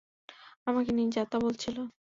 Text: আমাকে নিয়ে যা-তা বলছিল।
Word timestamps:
আমাকে 0.67 0.91
নিয়ে 0.93 1.13
যা-তা 1.15 1.37
বলছিল। 1.39 1.77